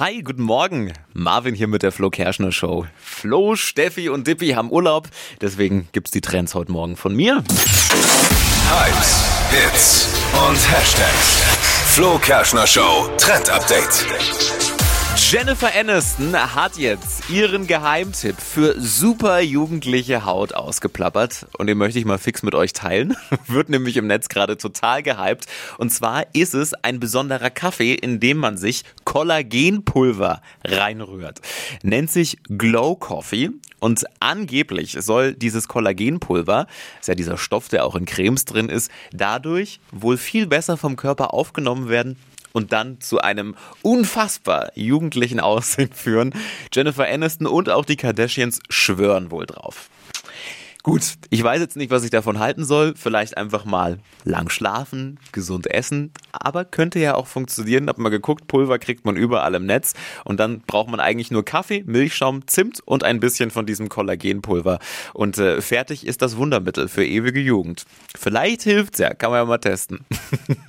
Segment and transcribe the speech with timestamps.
[0.00, 0.94] Hi, guten Morgen.
[1.12, 2.86] Marvin hier mit der Flo Kerschner Show.
[2.98, 5.08] Flo, Steffi und Dippy haben Urlaub,
[5.42, 7.44] deswegen gibt's die Trends heute Morgen von mir.
[8.70, 11.42] Hypes, Hits und Hashtags.
[11.88, 14.06] Flo Kerschner Show Trend Update.
[15.32, 22.04] Jennifer Aniston hat jetzt ihren Geheimtipp für super jugendliche Haut ausgeplappert und den möchte ich
[22.04, 23.16] mal fix mit euch teilen.
[23.46, 25.46] Wird nämlich im Netz gerade total gehypt.
[25.78, 31.38] Und zwar ist es ein besonderer Kaffee, in dem man sich Kollagenpulver reinrührt.
[31.84, 36.66] Nennt sich Glow Coffee und angeblich soll dieses Kollagenpulver,
[36.98, 40.96] ist ja dieser Stoff, der auch in Cremes drin ist, dadurch wohl viel besser vom
[40.96, 42.16] Körper aufgenommen werden
[42.52, 46.34] und dann zu einem unfassbar jugendlichen Aussehen führen.
[46.72, 49.90] Jennifer Aniston und auch die Kardashians schwören wohl drauf.
[50.82, 52.94] Gut, ich weiß jetzt nicht, was ich davon halten soll.
[52.96, 56.10] Vielleicht einfach mal lang schlafen, gesund essen.
[56.32, 57.86] Aber könnte ja auch funktionieren.
[57.86, 59.92] Hab mal geguckt, Pulver kriegt man überall im Netz.
[60.24, 64.78] Und dann braucht man eigentlich nur Kaffee, Milchschaum, Zimt und ein bisschen von diesem Kollagenpulver.
[65.12, 67.84] Und äh, fertig ist das Wundermittel für ewige Jugend.
[68.18, 70.06] Vielleicht hilft's ja, kann man ja mal testen.